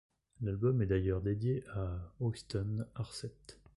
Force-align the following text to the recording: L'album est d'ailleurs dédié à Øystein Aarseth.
L'album 0.41 0.81
est 0.81 0.87
d'ailleurs 0.87 1.21
dédié 1.21 1.63
à 1.75 1.95
Øystein 2.21 2.87
Aarseth. 2.95 3.59